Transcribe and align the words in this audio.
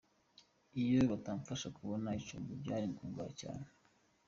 Iyo 0.83 0.99
batamfasha 1.11 1.67
kubona 1.77 2.09
icumbi 2.19 2.51
byari 2.61 2.85
kungora 2.97 3.31
cyane”. 3.41 3.65